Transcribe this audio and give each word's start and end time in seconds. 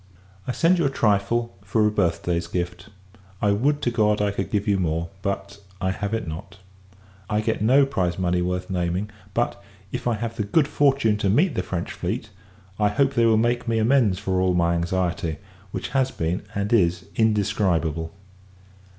I 0.47 0.51
send 0.51 0.79
you 0.79 0.85
a 0.85 0.89
trifle, 0.89 1.55
for 1.63 1.85
a 1.85 1.91
birth 1.91 2.23
day's 2.23 2.47
gift. 2.47 2.89
I 3.39 3.51
would 3.51 3.83
to 3.83 3.91
God, 3.91 4.19
I 4.19 4.31
could 4.31 4.49
give 4.49 4.67
you 4.67 4.79
more; 4.79 5.09
but, 5.21 5.59
I 5.79 5.91
have 5.91 6.11
it 6.15 6.27
not! 6.27 6.57
I 7.29 7.39
get 7.39 7.61
no 7.61 7.85
prize 7.85 8.17
money 8.17 8.41
worth 8.41 8.67
naming; 8.71 9.11
but, 9.35 9.63
if 9.91 10.07
I 10.07 10.15
have 10.15 10.37
the 10.37 10.43
good 10.43 10.67
fortune 10.67 11.17
to 11.17 11.29
meet 11.29 11.53
the 11.53 11.61
French 11.61 11.91
fleet, 11.91 12.31
I 12.79 12.87
hope 12.89 13.13
they 13.13 13.27
will 13.27 13.37
make 13.37 13.67
me 13.67 13.77
amends 13.77 14.17
for 14.17 14.41
all 14.41 14.55
my 14.55 14.73
anxiety; 14.73 15.37
which 15.69 15.89
has 15.89 16.09
been, 16.09 16.41
and 16.55 16.73
is, 16.73 17.05
indescribable. 17.15 18.11